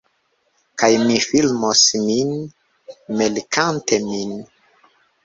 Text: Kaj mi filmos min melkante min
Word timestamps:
Kaj 0.83 0.87
mi 1.01 1.17
filmos 1.27 1.83
min 2.05 2.31
melkante 3.21 4.01
min 4.09 4.33